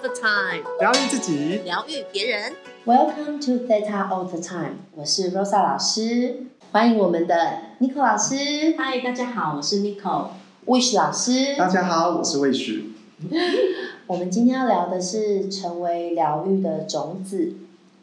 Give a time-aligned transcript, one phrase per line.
[0.00, 2.54] the time，疗愈自己，疗愈别人。
[2.86, 10.28] Welcome to Theta All the Time，我是 Rosa 老师，欢迎我们的 Nico 老师、嗨，大家好，我是 Nico。
[10.64, 11.54] Wish 老师。
[11.56, 12.82] 大家好，我是 Wish。
[14.06, 17.52] 我们今天要聊的是成为疗愈的种子。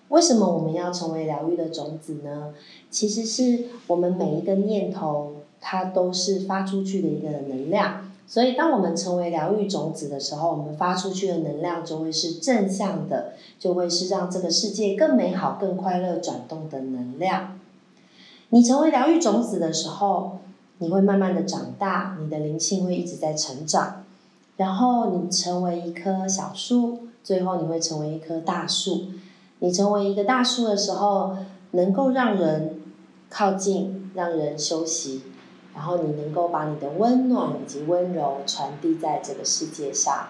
[0.10, 2.54] 为什么我们要成为疗愈的种子呢？
[2.92, 8.07] 其实是我们每一个念头，它都是发出去的一个能量。
[8.30, 17.58] 所以，当我们成为疗愈种子的时候，我们发出去的能量就会是正向的，就会是让这个世界更美好、更快乐转动的能量。
[18.50, 20.40] 你成为疗愈种子的时候，
[20.80, 24.04] 你会慢慢的长大，你的灵性会一直在成长。
[24.58, 29.06] 然后你成为一棵小树，最后你会成为一棵大树。
[29.60, 31.38] 你成为一个大树的时候，
[31.72, 32.82] 能够让人
[33.30, 35.24] 靠近，让人休息，
[35.78, 40.30] 然后你能够把你的温暖以及温柔传递在这个世界上。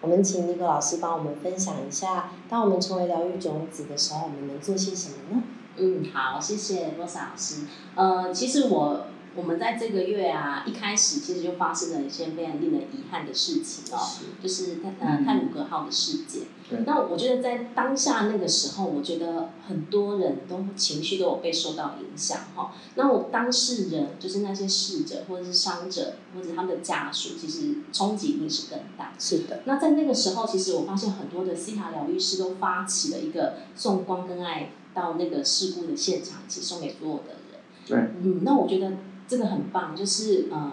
[0.00, 5.42] 我们请尼克老师帮我们分享一下，当我们成为疗愈种子的时候，我们能做些什么呢？
[5.76, 7.64] 嗯，好，谢谢罗莎老师。
[7.96, 13.98] 呃，其实我我们在这个月啊，一开始其实就发生了一些非常令人遗憾的事情哦，
[14.42, 16.42] 就是泰呃泰鲁格号的事件。
[16.68, 22.72] 对那我觉得在当下那个时候，我觉得很多人都情绪都有被受到影响哈。
[22.94, 29.12] 那我当事人就是那些逝者或者是伤者或者他们的家属，其实冲击一定是更大。
[29.18, 37.40] 是的，那在那个时候，其实我发现很多的西塔疗愈师都发起了一个送光跟爱到那个事故的现场，一起送给所有的人。
[37.86, 38.92] 对，嗯，那我觉得
[39.30, 40.72] 这个很棒，就是呃，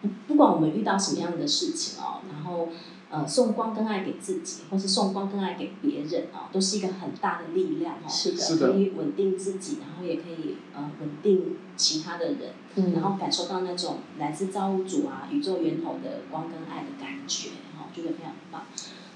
[0.00, 2.70] 不不管我们遇到什么样的事情哦，然后
[3.10, 8.08] 呃送光跟爱给自己，或是送光跟爱给别人哦，都是一个很大的力量哦。
[8.08, 18.62] 是的，是的可以稳定自己，然后也可以呃稳定其他的人，嗯然后感受到那种来自造物主啊、宇宙源头的光跟爱的感觉，哈、觉得非常棒。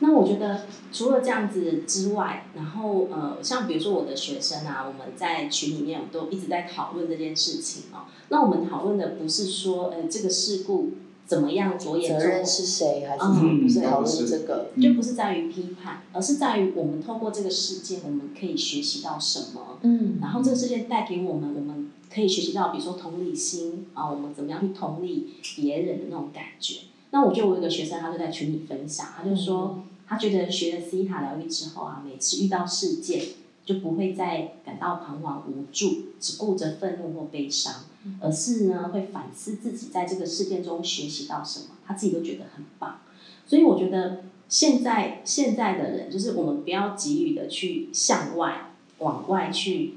[0.00, 8.06] 那我觉得除了这样子之外，然后呃，像比如说我的学生啊，我们在群里面我们都一直在讨论这件事情哦。
[8.28, 10.90] 那我们讨论的不是说呃这个事故
[11.32, 14.68] 怎么样多严重，责任是谁，还是嗯不是讨论这个？
[14.78, 19.78] 就不是在于批判，而是在于我们透过这个事件，我们可以学习到什么。
[19.80, 26.80] 嗯然后这个事件带给我们，我们可以学习到，比如说同理心啊，我们怎么样去同理别人的那种感觉。
[27.12, 33.22] 那我就我有一个学生，他就在群里分享，他就说，他觉得学了西塔疗愈之后啊，每次遇到事件
[33.64, 37.84] 就不会再感到彷徨无助，只顾着愤怒或悲伤，
[38.20, 43.00] 而是呢会反思自己在这个事件中学习到什么，他自己都觉得很棒。
[43.46, 49.94] 所以我觉得现在现在的人，就是我们不要急于的去向外往外去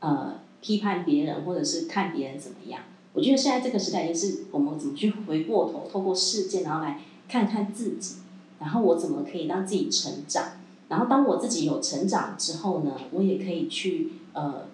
[0.00, 2.82] 呃批判别人，或者是看别人怎么样。
[3.12, 8.16] 我觉得现在这个时代也是我们怎么去回过头，透过事件，然后来看看自己，
[8.58, 10.52] 然后我怎么可以让自己成长。
[10.88, 14.66] 然后当我自己有成长之后呢，我也可以去呃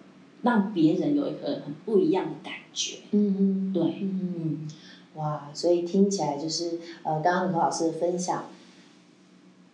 [0.42, 2.96] 让别人有一个很不一样的感觉。
[3.12, 4.68] 嗯嗯，对，嗯嗯，
[5.14, 8.44] 哇，所以听起来就是呃，刚刚何老师的分享，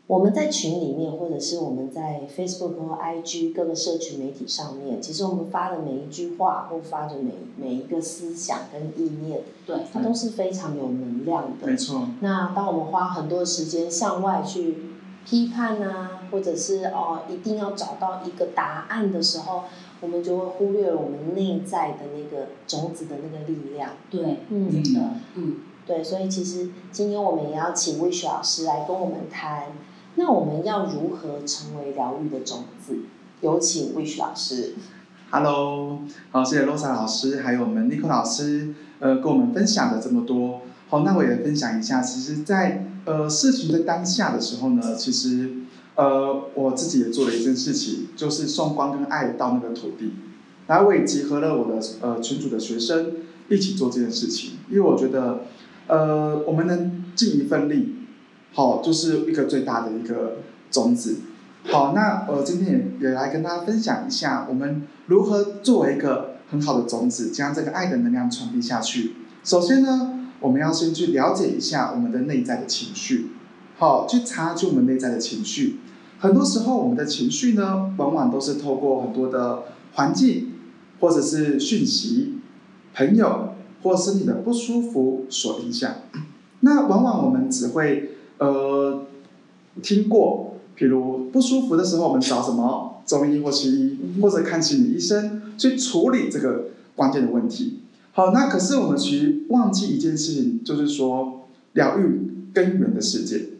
[0.06, 11.76] 我们在群里面，或者是我们在 Facebook 或 IG 各个社群媒体上面，其实我们发的每一句话或发的每每一个思想跟意念，对，它都是非常有能量的没。
[11.76, 14.76] 错，那当我们花很多时间向外去
[15.28, 19.64] 批判啊，或者是哦一定要找到一个答案的时候，
[20.00, 23.90] 我们就会忽略了我们内在的那个种子的那个力量。
[24.10, 25.00] 对，嗯真的，
[25.34, 25.56] 嗯。
[25.86, 29.66] 对，所以其实今天我们也要请 Wish 老师来跟我们谈，
[30.14, 32.98] 那我们要如何成为疗愈的种子？
[33.40, 34.74] 有请 Wish 老师。
[35.30, 36.00] Hello，
[36.30, 40.60] 好，谢谢 Rosa 老师，还有我们 Nico 老师，呃，跟我们分享了这么多。
[40.88, 45.50] 好，那我也分享一下，其实在，呃事情的当下的时候呢，其实
[45.96, 50.12] 呃我自己也做了一件事情，就是送光跟爱到那个土地，
[50.66, 53.12] 然后我也集合了我的呃群主的学生
[53.50, 55.40] 一起做这件事情，因为我觉得，
[55.88, 57.96] 呃我们能尽一份力，
[58.54, 60.38] 好，就是一个最大的一个
[60.70, 61.18] 种子。
[61.64, 69.16] 好，那我，今天也也来跟大家分享一下，我们如何作为一个很好的种子，将这个爱的能量传递下去。
[69.44, 73.30] 首先呢，我们要先去了解一下我们的内在的情绪，
[73.76, 75.78] 好，去察觉我们内在的情绪。
[76.20, 79.64] 很多时候，我们的情绪呢，往往都是透过很多的
[79.94, 80.52] 环境，
[81.00, 82.38] 或者是讯息、
[82.94, 85.94] 朋友或身体的不舒服所影响。
[86.60, 89.06] 那往往我们只会呃
[89.80, 97.80] 听过，比如不舒服的时候，我们找什么中医或西医，或者看心理医生去处理这个关键的问题。
[98.18, 103.50] 好，那可是我们其实忘记一件事情，就是说疗愈根源的世界。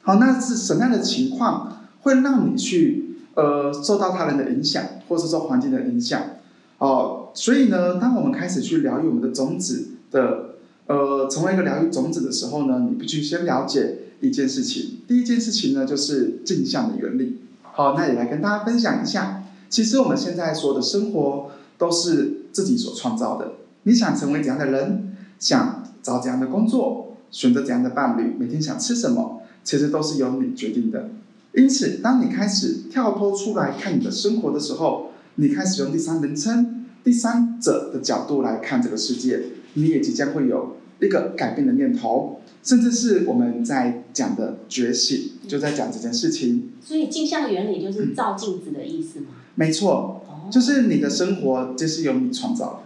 [0.00, 6.22] 好，那是什么样的情况会让你去呃受到他人的影响，或是受环境的影响？
[6.78, 10.54] 哦，所以呢，当我们开始去疗愈我们的种子的
[10.86, 15.00] 呃成为一个疗愈种子的时候呢，你必须先了解一件事情。
[15.06, 17.40] 第一件事情呢，就是镜像的原理。
[17.60, 19.44] 好，那也来跟大家分享一下。
[19.68, 23.52] 其实我们现在所的生活都是自己所创造的。
[23.84, 31.10] 你想成为怎样的人，想找怎样的工作，选择怎样的伴侣，每天想吃什么，其实都是由你决定的。
[31.54, 39.42] 因此，当你开始跳脱出来看你的生活的时候，你开始用第三人称、第三者的角度来看这个世界，
[39.74, 42.38] 你也即将会有一个改变的念头。
[42.62, 46.70] 甚至是我们在讲的觉醒，就在讲这件事情。
[46.80, 49.26] 所以镜像原理就是照镜子的意思吗？
[49.56, 52.78] 没错，就是你的生活就是由你创造的。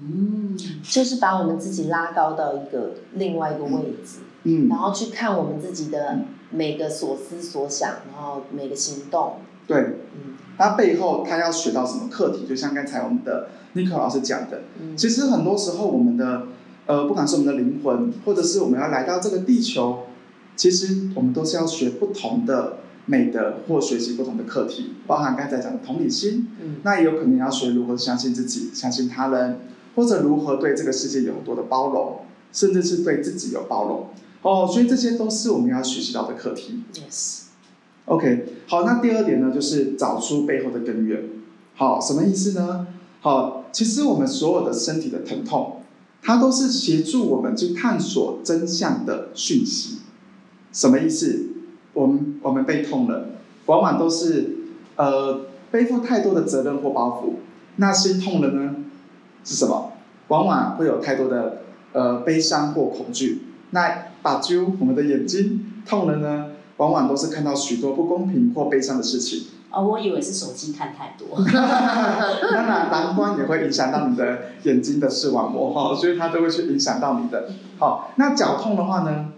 [0.00, 6.20] 嗯，就是把我们自己拉高到一个另外一个位置，嗯，然后去看我们自己的
[6.50, 9.36] 每个所思所想，然后每个行动。
[9.66, 9.78] 对，
[10.14, 12.46] 嗯，他背后他要学到什么课题？
[12.46, 16.48] 就像刚才我们的尼克老师讲的，嗯，其实很多时候我们的。
[16.88, 20.04] 呃，不管是我们的灵魂，或者是我们要来到这个地球，
[20.54, 22.76] 其实我们都是要学不同的
[23.06, 26.46] 美德，或学习不同的课题，包含刚才讲的同理心。
[26.62, 26.76] 嗯。
[26.84, 29.58] 那也有可能要学如何相信自己，相信他人，
[29.96, 32.18] 或者如何对这个世界有很多的包容，
[32.52, 34.06] 甚至是对自己有包容。
[34.42, 36.84] 哦，所以这些都是我们要学习到的课题。
[36.94, 37.46] Yes。
[38.04, 41.24] OK，好，那第二点呢，就是找出背后的根源。
[41.74, 42.86] 好，什么意思呢？
[43.20, 45.80] 好，其实我们所有的身体的疼痛。
[46.22, 49.98] 它都是协助我们去探索真相的讯息，
[50.72, 51.46] 什么意思？
[51.92, 53.28] 我们我们被痛了，
[53.66, 54.56] 往往都是
[54.96, 57.34] 呃背负太多的责任或包袱。
[57.76, 58.74] 那心痛了呢？
[59.46, 59.92] 是什么？
[60.28, 61.62] 往往会有太多的
[61.92, 63.46] 呃悲伤或恐惧。
[63.70, 66.50] 那把揪我们的眼睛痛了呢？
[66.78, 69.44] 往往都是看到许多不公平或悲伤的事情。
[69.70, 71.42] 哦，我以为是手机看太多。
[71.44, 77.48] 当然，蓝光也会影响到你的眼睛的视网膜哈，所以它都会去影响到你的。
[77.78, 79.32] 好，那脚痛的话呢，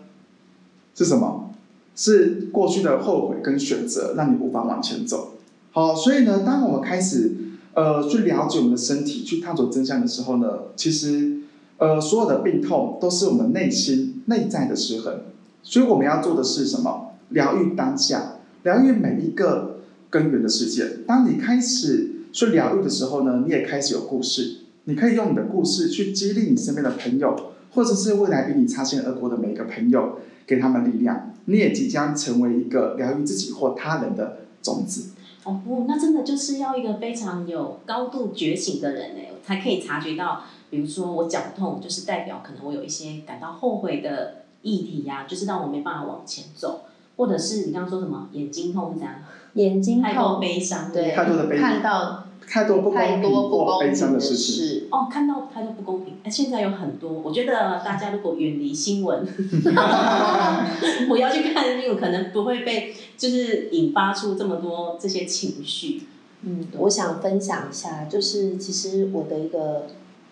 [0.95, 1.51] 是什么？
[1.95, 5.35] 是过去的后悔跟选择让你无法往前走。
[5.73, 7.33] 好，所以呢，当我们开始
[7.75, 11.39] 呃去了解我们的身体，去探索真相的时候呢，其实
[11.79, 15.23] 呃所有的病痛都是我们内心内在的失衡。
[15.63, 17.13] 所以我们要做的是什么？
[17.31, 19.77] 疗愈当下，疗愈每一个。
[20.11, 21.05] 根源的事件。
[21.07, 24.61] 当你开始去疗愈的时候呢，你也开始有故事。
[24.85, 31.35] 你可以用你的故事去激励你身边的朋友，或者是未来比你擦肩而过的每一个朋友，给他们力量。
[31.45, 35.11] 你也即将成为一个疗愈自己或他人的种子。
[35.49, 40.43] 哦不，那真的就是要一个非常有高度觉醒的人哎，才可以察觉到。
[40.71, 46.83] 比如说我脚痛，就是代表可能我有一些感到后悔的议题呀，就是让我没办法往前走。
[47.17, 49.15] 或者是你刚刚说什么眼睛痛这样？
[49.55, 54.89] 眼睛痛，悲伤，对，太多的悲看到太多不公平或悲伤的事情。
[54.91, 56.17] 哦，看到太多不公平。
[56.25, 59.25] 哎，现在有很多，我觉得大家如果远离新闻，
[61.09, 66.03] 不要去看新闻，可能不会被就是引发出这么多这些情绪。
[66.43, 69.87] 嗯，我想分享一下，就是其实我的一个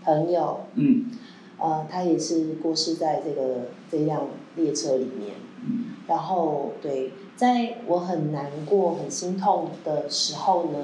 [0.05, 1.11] 朋友，嗯，
[1.59, 5.35] 呃，他也是过世在这个这辆列车里面。
[6.07, 10.79] 然后，对，在我很难过、很心痛的时候呢，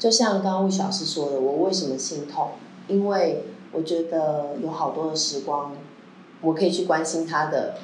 [0.00, 2.48] 就像刚刚魏老师说的，我为什么心痛？
[2.88, 5.72] 因为我觉得有好多的时光，
[6.40, 7.74] 我可以去关心他的，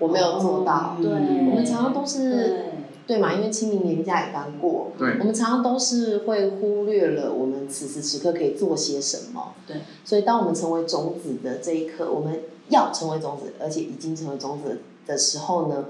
[0.00, 0.96] 我没有做到。
[1.00, 2.64] 对，我们常常都是，
[3.06, 3.34] 对嘛？
[3.34, 9.52] 因为清明年假也刚过，对，我们常常都是会忽略了我们此时此刻可以做些什么。
[9.66, 12.40] 对，所以当我们成为种子的这一刻，我们
[12.70, 14.80] 要成为种子，而且已经成为种子。
[15.06, 15.86] 的时候呢，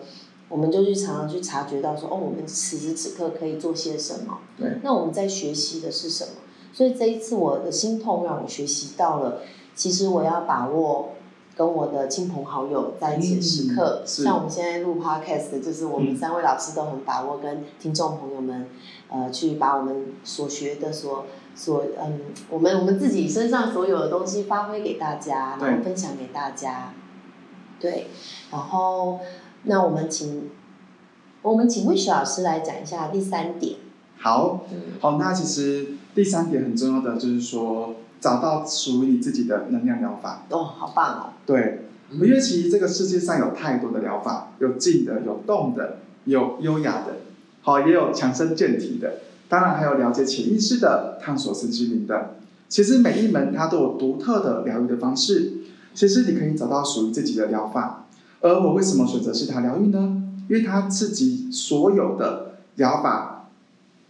[0.51, 4.41] 我们就去常常去察觉到说，哦，我们此时此刻可以做些什么？
[4.59, 4.79] 对。
[4.83, 6.33] 那我们在学习的是什么？
[6.73, 9.41] 所以这一次我的心痛让我学习到了，
[9.75, 11.11] 其实我要把握
[11.57, 14.03] 跟我的亲朋好友在一起的时刻。
[14.05, 18.69] 像我们现在录 podcast，就是我们三位老师都很把握跟听众朋友们，
[19.09, 26.95] 呃，去把我们所学的、所所嗯，我们我们自己身上所有的东西发挥给大家，然后分享给大家。
[27.81, 28.09] 对，
[28.51, 29.19] 然后
[29.65, 30.51] 那我们请
[31.43, 33.77] 我们请魏雪老师来讲一下第三点。
[34.19, 34.67] 好，
[35.01, 40.45] 好，那其实第三点很重要的就是说，找到属于你自己的能量疗法。
[40.51, 41.23] 哦，好棒哦！
[41.47, 47.17] 对，因为其实这个世界上有太多的疗法，有静的，有动的，有优雅的，
[47.63, 52.37] 好，也有强身健体的，当然还有了解潜意识的，探索身心灵的。
[52.69, 55.55] 其实每一门它都有独特的疗愈的方式。
[55.93, 58.07] 其实你可以找到属于自己的疗法，
[58.41, 60.23] 而我为什么选择是他疗愈呢？
[60.49, 63.49] 因为它刺激所有的疗法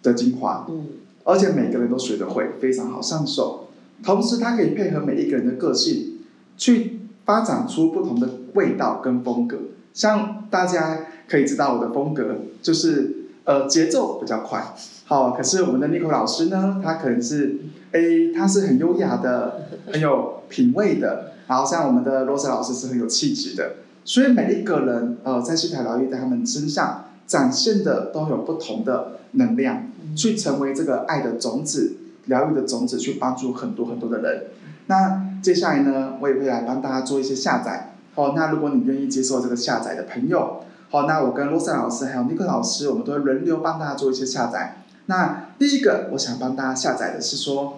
[0.02, 0.86] 的精华，嗯
[1.24, 3.68] 而且每个人都学得会，非常好上手。
[4.02, 6.20] 同时，它可以配合每一个人的个性，
[6.56, 9.58] 去发展出不同的味道跟风格。
[9.92, 17.58] 像大家可以知道，我的风格就是呃节奏比较快，好，可是我们的 Nico 老师呢，他可能是
[17.92, 21.32] A，他是很优雅的，很有品味的。
[21.46, 29.86] 然后像我们的罗 e 老师是很有气质的，所以每一个人呃在西台疗愈在他们身上展现的都有不同的能量。
[30.16, 34.46] 去成为这个爱的种子、疗愈的种子，去帮助很多很多的人。
[34.86, 37.94] 那接下来呢，我也会来帮大家做一些下载。
[38.16, 44.82] 好，那如果你愿意接受这个下载的朋友，好，那我跟罗森老师还有尼克老师，我们都会轮流帮大家做一些下载。
[45.06, 47.74] 那第一个，我想帮大家下载的是说，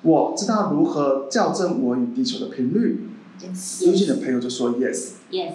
[0.00, 3.08] 我知道如何校正我与地球的频率。
[3.40, 5.12] ，yes，有些的朋友就说 yes。
[5.30, 5.54] Yes，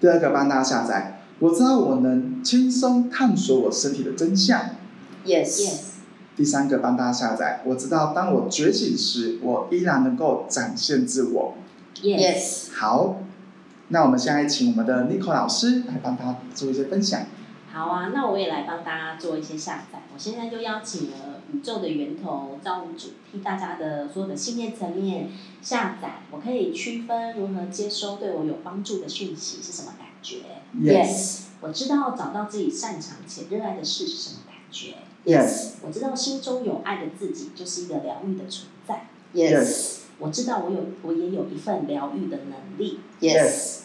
[0.00, 4.70] 第二个，帮大家下载，我知道我能轻松探索我身体的真相。
[5.24, 5.80] yes，Yes，
[6.36, 11.54] 第三个帮大家下载，我知道当我觉醒时，我依然能够展现自我。
[12.00, 13.22] Yes，好，
[13.88, 17.26] 那我们现在请我们的 Nico 老师来帮他做一些分享。
[17.72, 20.02] 好啊，那我也来帮大家做一些下载。
[20.14, 25.30] 我现在就邀请了宇宙的源头造物主，替大家的所有的信念层面
[25.62, 30.38] 下载，我可以区分如何接收对我有帮助的讯息是什么感觉。
[30.80, 34.94] yes，我知道找到自己擅长且热爱的事是什么感觉。
[35.24, 39.06] Yes，我知道心中有爱的自己就是一个疗愈的存在。
[39.34, 43.00] yes，我知道我有，我也有一份疗愈的能力。
[43.20, 43.80] yes。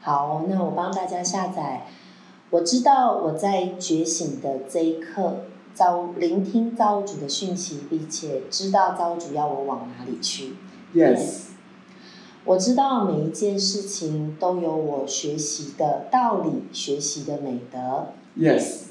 [0.00, 1.86] 好，那我帮大家下载。
[2.50, 10.54] 我知道我在觉醒的这一刻，造聆听造物主的讯息，并且知道造物主要我往哪里去。
[10.94, 11.46] Yes，
[12.44, 18.08] 我知道每一件事情都有我学习的道理，学习的美德。
[18.36, 18.86] Yes，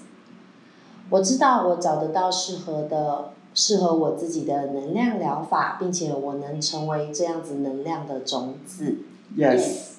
[1.09, 8.97] 我知道我找得到适合的、适合我自己的能量疗法，并且我能成为这样子能量的种子。
[9.37, 9.89] Yes，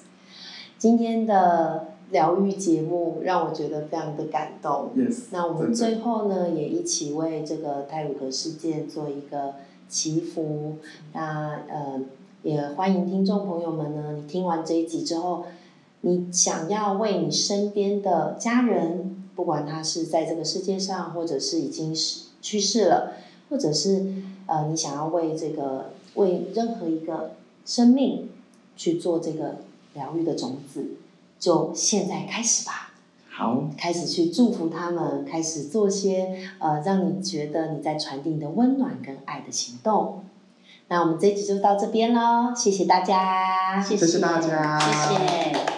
[0.77, 4.91] 今天的疗愈节目让我觉得非常的感动。
[4.95, 9.55] Yes，那我们最后呢，也一起为这个泰鲁格事件做一个
[9.89, 10.75] 祈福。
[11.11, 11.99] 那呃，
[12.43, 15.45] 也欢迎听众朋友们呢，你听完这一集之后，
[16.01, 23.13] 你想要为你身边的家人，不管他是在这个世界上，或者是已经是去世了，
[23.49, 24.05] 或者是
[24.45, 27.31] 呃，你想要为这个为任何一个
[27.65, 28.29] 生命
[28.77, 29.55] 去做这个
[29.95, 30.85] 疗愈的种子，
[31.43, 32.93] 就现在开始吧。
[33.29, 40.23] 好，开始去祝福他们，开始做些呃让你觉得你在传递你的温暖跟爱的行动。
[40.87, 45.72] 那我们这一集就到这边喽，谢谢大家，谢谢谢大家谢谢。